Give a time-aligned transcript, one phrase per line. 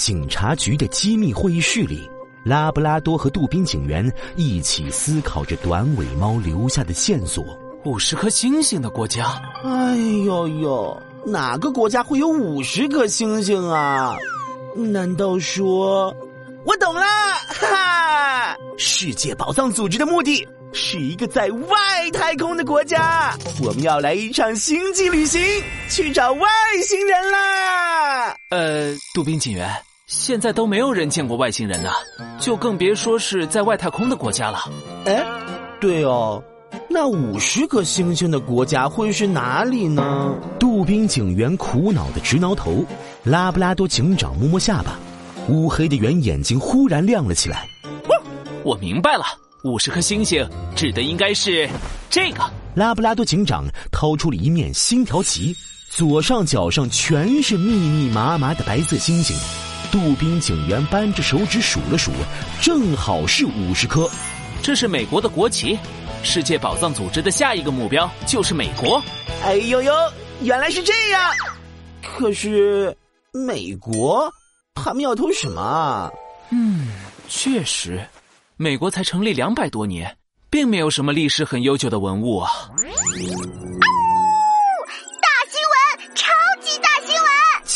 [0.00, 2.10] 警察局的机密会议室里，
[2.42, 7.44] 拉布拉多和杜宾警员一起思考着短尾猫留下的线索。
[7.84, 9.26] 五十颗星星的国家，
[9.62, 9.94] 哎
[10.24, 14.16] 呦呦，哪个国家会有五十颗星星啊？
[14.74, 16.16] 难道说，
[16.64, 18.56] 我懂了，哈哈！
[18.78, 25.42] 世界宝藏组织的目的是一个在外太空的国家，我们要来一场星际旅行，
[25.90, 26.48] 去找外
[26.86, 28.34] 星人啦！
[28.48, 29.70] 呃，杜宾警员，
[30.10, 31.90] 现在都没有人见过外星人呢，
[32.36, 34.68] 就更别说是在外太空的国家了。
[35.04, 35.24] 哎，
[35.80, 36.42] 对哦。
[36.88, 40.34] 那五十颗星星的国家会是哪里呢？
[40.58, 42.84] 杜宾警员苦恼的直挠头，
[43.22, 44.98] 拉布拉多警长摸摸下巴，
[45.48, 47.68] 乌黑的圆眼睛忽然亮了起来。
[48.64, 49.24] 我明白了，
[49.62, 51.70] 五十颗星星指的应该是
[52.10, 52.42] 这个。
[52.74, 55.56] 拉布拉多警长掏出了一面星条旗，
[55.88, 59.36] 左上角上全是密密麻麻的白色星星。
[59.90, 62.12] 杜宾警员扳着手指数了数，
[62.62, 64.08] 正好是五十颗。
[64.62, 65.76] 这是美国的国旗。
[66.22, 69.02] 世界宝藏组织的下一个目标就是美国。
[69.42, 69.92] 哎呦呦，
[70.42, 71.20] 原来是这样！
[72.02, 72.96] 可是
[73.32, 74.32] 美国
[74.74, 76.10] 他们要偷什么啊？
[76.50, 76.86] 嗯，
[77.28, 78.00] 确实，
[78.56, 80.16] 美国才成立两百多年，
[80.50, 82.50] 并没有什么历史很悠久的文物啊。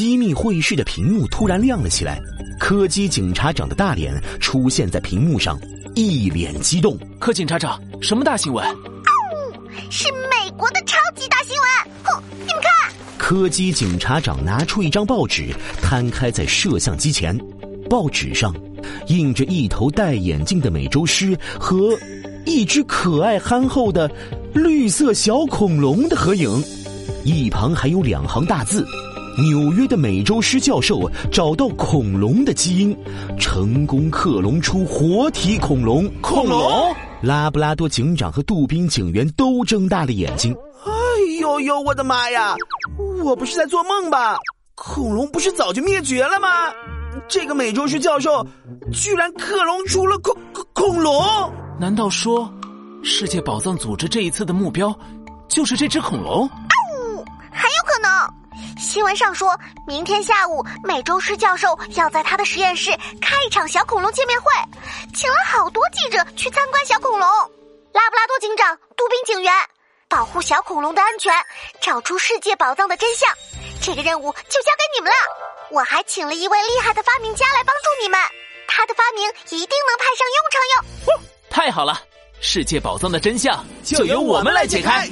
[0.00, 2.18] 机密会议室的屏幕突然亮了起来，
[2.58, 5.60] 柯基警察长的大脸出现在屏幕上。
[5.94, 8.66] 一脸激动，柯警察长，什么大新闻？
[9.90, 11.94] 是美国的超级大新闻！
[12.04, 17.38] 哼，你们看，柯基警察长拿出一张报纸，摊开在摄像机前，
[17.90, 18.54] 报纸上
[19.08, 21.94] 印着一头戴眼镜的美洲狮和
[22.46, 24.10] 一只可爱憨厚的
[24.54, 26.48] 绿色小恐龙的合影，
[27.22, 28.82] 一旁还有两行大字。
[29.40, 32.96] 纽约的美洲狮教授找到恐龙的基因，
[33.38, 36.06] 成功克隆出活体恐龙。
[36.20, 36.94] 恐龙！
[37.22, 40.54] 拉布拉多警长和杜宾警员都睁大了眼睛。
[40.84, 40.90] 哎
[41.40, 42.54] 呦呦，我的妈呀！
[43.24, 44.36] 我不是在做梦吧？
[44.74, 46.48] 恐龙不是早就灭绝了吗？
[47.26, 48.46] 这个美洲狮教授
[48.92, 50.36] 居然克隆出了恐
[50.74, 51.22] 恐龙？
[51.78, 52.52] 难道说，
[53.02, 54.94] 世界宝藏组织这一次的目标
[55.48, 56.48] 就是这只恐龙？
[58.78, 62.90] 新闻上说，明天下午，美洲狮教授要在他的实验室
[63.20, 64.46] 开一场小恐龙见面会，
[65.14, 67.28] 请了好多记者去参观小恐龙。
[67.92, 69.52] 拉布拉多警长、杜宾警员，
[70.08, 71.34] 保护小恐龙的安全，
[71.80, 73.28] 找出世界宝藏的真相，
[73.82, 75.16] 这个任务就交给你们了。
[75.70, 78.18] 我还请了一位厉害的发明家来帮助你们，
[78.66, 81.20] 他的发明一定能派上用场哟。
[81.50, 82.00] 太好了，
[82.40, 85.08] 世界宝藏的真相就由我们来解开。